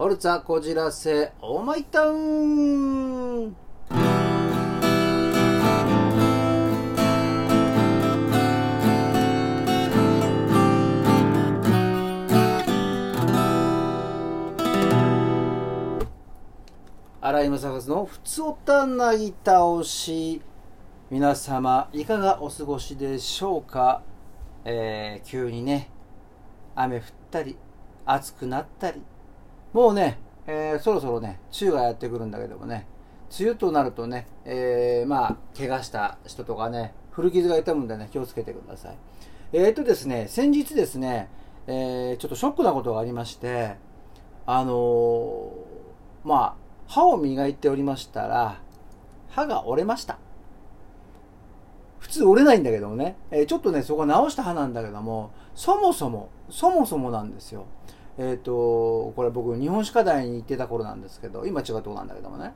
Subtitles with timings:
[0.00, 3.54] ホルツァこじらせオーマイタウン。
[17.20, 20.40] 荒井正和のふつおたなぎ倒し
[21.10, 24.00] 皆様いかがお過ごしでしょうか、
[24.64, 25.90] えー、急にね
[26.74, 27.58] 雨降ったり
[28.06, 29.02] 暑くなったり。
[29.72, 32.86] もうね、えー、そろそろね梅雨がやってくるんだけどもね
[33.38, 38.96] 梅雨となるとね、えー、まあ怪我した人とかね古傷が痛むんでね気をつけてください
[39.52, 41.28] えーとですね先日ですね、
[41.66, 43.76] えー、ちょっとショックなことがありまして
[44.52, 45.52] あの、
[46.24, 46.54] まあ
[46.88, 48.60] 歯を磨いておりましたら、
[49.28, 50.18] 歯が折れました。
[52.00, 57.66] 普通折れないんだけどもね、え、ちょっとね、そこ直した歯なんだけども、そもそも、そもそもなんですよ。
[58.18, 62.52] えっ、ー、と、これ僕、日本歯科大に行ってた頃なんですけど、今違うとこなんだけどもね、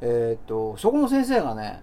[0.00, 1.82] えっ、ー、と、そこの先生がね、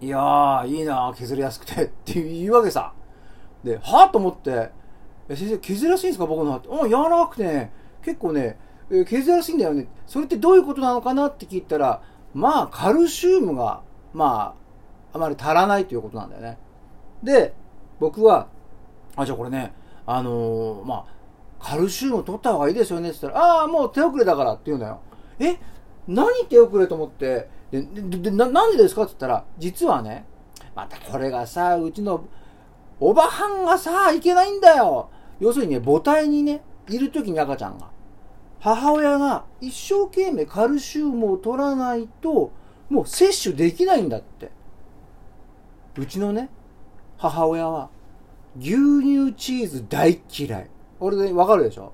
[0.00, 2.92] いやー、いいな削りやすくてって言うわけさ。
[3.64, 4.70] で、はぁと思って、
[5.28, 6.68] 先生、削りやすいんですか僕のって。
[6.68, 8.58] うん、柔らかくてね、結構ね、
[8.90, 9.88] え削りやすいんだよね。
[10.06, 12.02] それってどういうことなのかなって聞いたら、
[12.34, 13.82] まあ、カルシウムが、
[14.12, 14.54] ま
[15.12, 16.58] あ、あまり足らないということなんだよね。
[17.22, 17.54] で、
[18.00, 18.48] 僕は、
[19.16, 19.72] あ、じゃあこれね、
[20.06, 21.06] あのー、まあ、
[21.62, 25.00] カルシウム取った方がいいですよねって言ったら、ああ、もう手遅れだからって言うんだよ。
[25.38, 25.56] え
[26.08, 30.26] 何手遅れと思って、で、で、でななんでですかって言ったら、実はね、
[30.74, 32.24] またこれがさ、うちの
[32.98, 35.10] おばはんがさ、いけないんだよ。
[35.38, 37.90] 要するにね、母体にね、いる時に赤ちゃんが。
[38.60, 42.52] 母親が一生懸命カルシウムを取らないと、
[42.88, 44.50] もう摂取できないんだって。
[45.96, 46.48] うちのね、
[47.18, 47.90] 母親は、
[48.58, 50.70] 牛乳チーズ大嫌い。
[51.02, 51.92] 俺でわかるでしょ？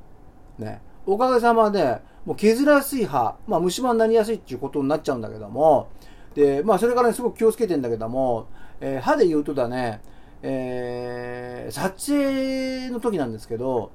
[0.59, 0.81] ね。
[1.07, 5.89] おかげさまで、もう削らやすい歯、まあ虫歯になりやすいっていうことになっちゃうんだけども、
[6.35, 8.47] で、まあそれからね、すごく気をつけてんだけども、
[8.81, 10.03] えー、歯で言うとだね、
[10.43, 13.91] えー、撮影の時なんですけど、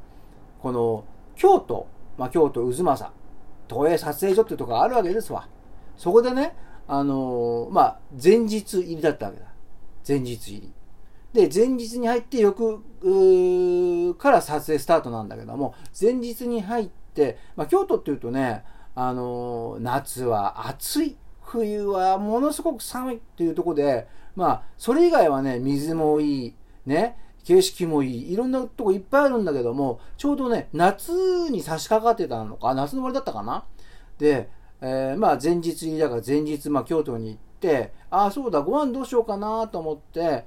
[0.61, 1.87] この、京都、
[2.17, 3.11] まあ、京都渦政、
[3.69, 5.47] 東映撮影所っていうとこがあるわけですわ。
[5.95, 6.55] そこでね、
[6.87, 9.45] あのー、まあ、前日入りだったわけだ。
[10.07, 10.73] 前日入り。
[11.33, 12.83] で、前日に入って翌
[14.17, 18.63] から撮影スタートなんだけども、前日に入って、まあ、京都っていうとね、
[18.95, 21.17] あのー、夏は暑い。
[21.45, 26.55] 冬はものすごく寒いっていうとこで、まあ、それ以外はね、水もいい、
[26.85, 28.33] ね、景色もいい。
[28.33, 31.11] いろんなとこいっぱいあるんだけども、ちょうどね、夏
[31.51, 33.65] に差し掛かってたのか、夏の終わりだったかな
[34.17, 34.49] で、
[34.81, 40.45] えー、まあ前日に、だから前日、まあ京都に行って、ああ、そうだ、ご飯どうしようかなと思って、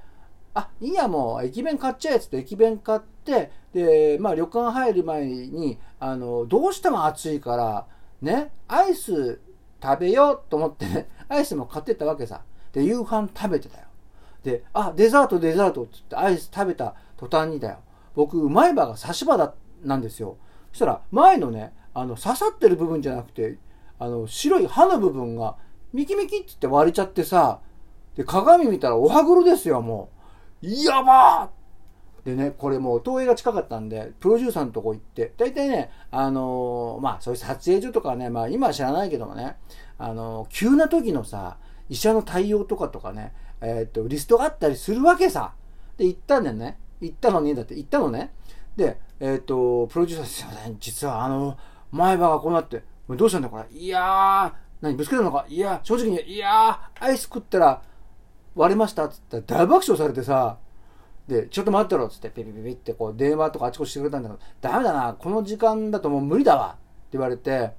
[0.57, 7.85] あ、いいや、もう、駅弁買っちゃえっつって駅弁買って、で、まあ旅館入る前に、あの、どうしても暑いから、
[8.23, 9.39] ね、アイス
[9.83, 12.41] 食べようと思ってね、 アイスも買ってったわけさ。
[12.73, 13.85] で、夕飯食べてたよ。
[14.43, 17.77] で、あ、デザート、デザートって言ってアイス食べた途端にだよ。
[18.15, 19.53] 僕、うまい棒が差し歯だ、
[19.83, 20.37] なんですよ。
[20.71, 23.59] そしたら、前のね、あの、刺さってる部分じゃなくて、
[23.99, 25.55] あの、白い歯の部分が、
[25.93, 27.59] ミキミキって言って割れちゃってさ、
[28.15, 30.16] で、鏡見たらお歯黒ですよ、もう。
[30.61, 31.57] やばー
[32.27, 39.55] でね、これもう、東映が近かったんで、プロデューサーのとこ行って、大体ね、あのー、まあ、そういう撮影所とかね、まあ、今は知らないけどもね、
[39.97, 41.57] あのー、急な時のさ、
[41.87, 45.53] 医者の対応とかとかね、えっ、と、リストがあったりするわけさ。
[45.95, 46.77] で、行ったんだよね。
[46.99, 48.33] 行ったのに、だって行ったのね。
[48.75, 51.57] で、えっ、と、プロデューサーすいません、実はあの、
[51.91, 53.63] 前歯がこうなって、どうしたんだこれ。
[53.71, 54.51] いやー、
[54.81, 57.81] 何、ぶつけたのかいや、正直に、いやー、アイス食ったら
[58.57, 60.57] 割れましたっつったら大爆笑されてさ、
[61.27, 66.79] で、ちょっと待ってろっつって、ピピピピってこう電話とかあちこちしてくれたんだけど、ダメだな、この時間だともう無理だわって
[67.13, 67.71] 言われて、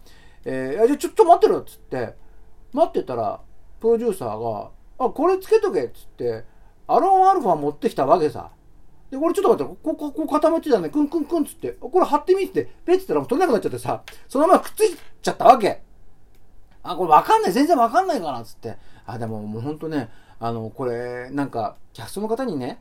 [0.44, 2.14] えー、じゃあちょっと待ってろっつって、
[2.72, 3.40] 待ってたら、
[3.80, 6.44] プロデューサーが、あ、これつけとけっつって、
[6.86, 8.50] アロンアルファ持ってきたわけさ。
[9.10, 15.82] で、これちょっと待って、ここ、こう固めてたね、クンクンクンつって、これ貼ってみって、ペッつったらもう取れなくなっちゃってさ、そのままくっついちゃったわけ。
[16.82, 18.76] あ、これわかんない、全然わかんないかな、つって。
[19.06, 20.10] あ、でももうほんとね、
[20.40, 22.80] あの、これ、なんか、キャストの方にね、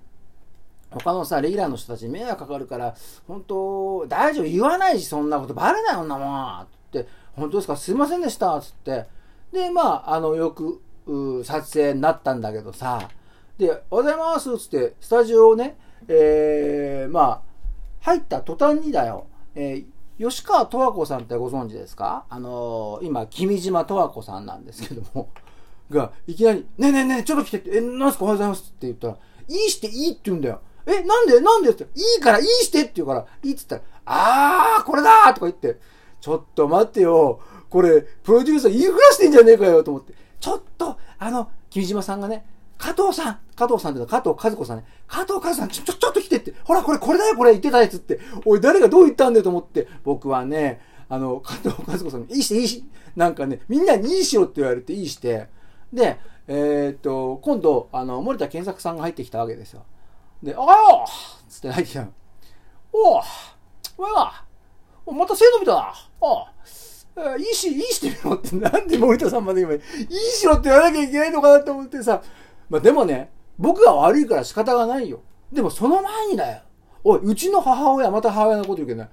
[0.92, 2.96] 他のさ、レギュラーの人たちに迷惑かかるから、
[3.28, 6.62] 本当大丈夫、言わないし、そんなこと、バレないよ、んなもん。
[6.62, 9.06] って、本当ですか、すいませんでした、つって。
[9.52, 10.82] で、まあ、あの、よく、
[11.44, 13.10] 撮影になったんだけどさ、
[13.58, 15.78] で、おはようございますつって、スタジオをね、
[16.08, 17.42] えー、まあ、
[18.02, 19.26] 入った途端にだよ、
[19.56, 22.26] えー、吉川十和子さんってご存知ですか？
[22.30, 25.30] あのー、今、君島十和子さんなんですけども、
[25.90, 28.26] が、いきなり、ねえねえねえ、ちょっと来てって、え、なんすか？
[28.26, 29.18] おはようございますって言ったら、
[29.48, 30.62] いいしていいって言うんだよ。
[30.86, 31.40] え、なんで？
[31.42, 31.72] なんで？
[31.72, 35.80] って、いいからいいしてって言うから、いいって言ったら、あー、これだーとか言って、
[36.20, 37.40] ちょっと待ってよ。
[37.70, 40.14] これ、プロデューサー言いふらしてんじゃねえかよと思って。
[40.40, 42.46] ちょっと、あの、君島さんがね、
[42.78, 44.86] 加藤さん加藤さんってのは加藤和子さんね。
[45.08, 46.54] 加藤和子さん、ちょ、ちょ、ちょっと来てって。
[46.64, 48.20] ほら、これ、これだよ、これ言ってたやつって。
[48.46, 49.44] おい、誰がどう言ったんだよ？
[49.44, 49.88] と思って。
[50.04, 50.80] 僕はね、
[51.10, 52.86] あの、加藤和子さんに、いいして、いいし。
[53.16, 55.50] なんかね、みんなにいいしろって言われて、いいして。
[55.94, 59.86] で、えー、っと、今度、あの、森田健作さんが入ってきたわけですよ。
[60.42, 62.14] で、おはようつって入ってきたの。
[62.94, 63.22] おう
[63.98, 64.44] お前は、
[65.08, 65.94] また背伸びたな。
[66.22, 69.82] おういいし、いいしてみろって、なんで森田さんまで今、いい
[70.14, 72.22] しろって言わなきゃいけないのかなと思ってさ、
[72.70, 75.22] まあでもね、僕が悪いから仕方がないよ。
[75.52, 76.62] でもその前にだよ。
[77.04, 79.10] おい、うちの母親、また母親のこと言うけどね、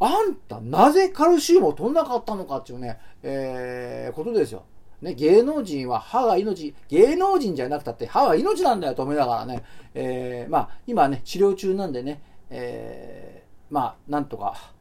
[0.00, 4.64] あんた、なぜカルシウムを取んなかったのかっていうね、えー、ことですよ。
[5.02, 9.62] ね、芸能人は歯が命、芸能人じゃなくたって歯は命なんだよと思いながらね、
[9.94, 14.72] えー、まあ、今ね、治療中なんでね、えー、まあ、なんとか、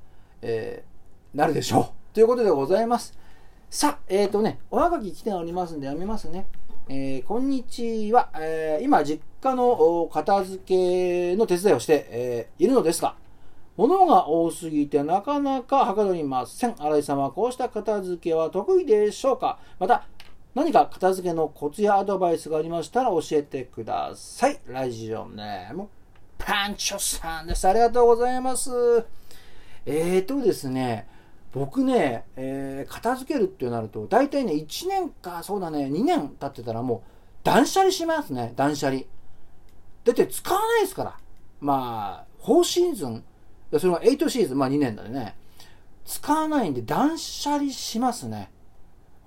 [0.42, 2.16] えー、なるでしょう。
[2.16, 3.18] ということでございます。
[3.70, 6.48] さあ、えっ、ー、とね、おはがき来ておりますんで読みますね。
[6.90, 13.16] えー、こんにちは、えー、今、実家の片付けの手伝いをして、えー、いるのですが、
[13.78, 16.76] 物が多すぎてなかなかはかどりません。
[16.78, 19.60] 新井様、こうした片付けは得意でしょうか？
[19.80, 20.08] また、
[20.56, 24.60] 何か片付けのコツやアドバイスがありましたら教えてください。
[24.66, 25.88] ラジオネーム、
[26.40, 27.68] パンチョさんです。
[27.68, 28.72] ありがとうございます。
[29.86, 31.08] えーとですね、
[31.54, 37.10] 僕ね、えー、片付けるってなると、大体ね、1年か、そうだね、2年経ってたらもう、
[37.44, 39.04] 断捨離しますね、断捨離。
[40.04, 41.18] だって使わないですから。
[41.60, 43.24] まあ、4シーズン、
[43.72, 45.36] それが8シーズン、まあ2年だね。
[46.06, 48.50] 使わないんで断捨離しますね。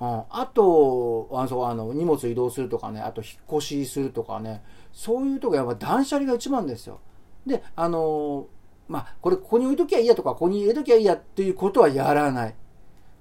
[0.00, 7.00] うん、あと、あのあの荷物移動するとかね、あと引っ越しするとかね、そういうとこやっぱ断捨離が一番ですよ。
[7.46, 8.46] で、あの
[8.88, 12.54] まあ、これここに置いときゃいいやとか、ここに入れときゃいいやっていうことはやらない。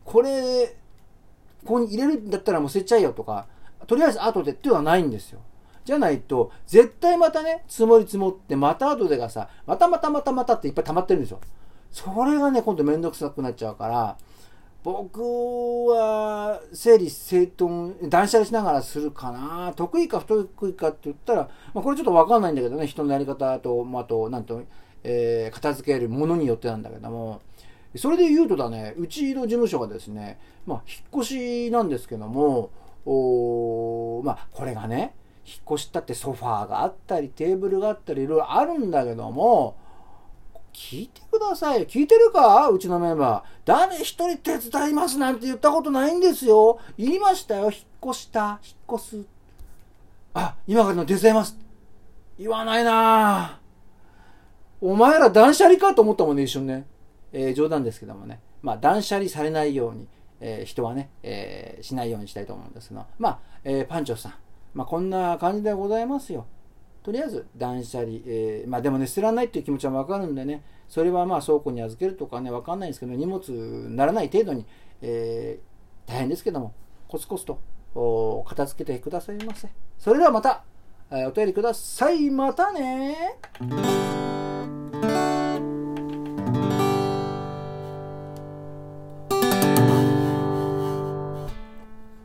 [0.06, 0.68] これ、
[1.66, 3.48] ここに入れるんだったらもう捨てちゃえよとか、
[3.86, 5.42] とりあえず後でっていうのはないんですよ。
[5.90, 11.40] じゃないと、絶対またね、積もり積もって、また後でがさ、またまたまたまたっていっぱい溜まってるんですよ。
[11.90, 14.16] それがね、今度めんどくさくなっちゃうから、
[14.84, 15.20] 僕
[15.90, 19.74] は整理整頓、断捨離しながらするかな。
[19.76, 24.62] 得意か不得意かって言ったら、まあ、これちょっとわかんないんだけどね、人のやり方と、まあ、と、なんと、
[25.04, 27.42] えー、片付けるものによってなんだけども、
[27.96, 31.34] それで言うとだね、うちの事務所がですね、まあ、引っ越
[31.68, 32.70] しなんですけども、
[33.06, 35.16] おまあ、これがね、
[35.50, 39.76] 引っ越したってソファーがあったり、テーブルがあったり、いろいろあるんだけども、
[40.72, 41.88] 聞いてください。
[41.88, 42.70] 聞いてるか？
[42.70, 43.50] うちのメンバー。
[43.66, 46.80] 誰一人手伝いますなんて言ったことないんですよ。
[46.98, 47.66] 言いましたよ。
[47.66, 47.74] 引っ
[48.12, 48.60] 越した。
[48.64, 49.26] 引っ越す。
[50.36, 51.58] あ、今からの手伝います。
[52.38, 53.60] 言わないな。
[54.80, 56.86] お前ら断捨離かと思ったもんね、一瞬ね。
[57.34, 58.40] えー、冗談ですけどもね。
[58.62, 60.08] まあ、断捨離されないように、
[60.40, 64.34] えー、人はね、えー、しないようにしたいと思うんですが、まあ、えパンチョさん。
[64.74, 66.46] まあ、こんな感じでございますよ。
[67.04, 74.66] とりあえず断捨離、えまあでもね、捨てられないっていう気持ちはわかるんでね、それはまあ倉庫に預けるとかね、わかんないんですけど、荷物にならない程度に、
[75.02, 75.60] え
[76.06, 76.74] 大変ですけども、
[77.08, 79.70] コツコツと片付けてくださいませ。
[79.98, 80.64] それではまた、
[81.12, 82.30] えお便りください。
[82.30, 83.38] またね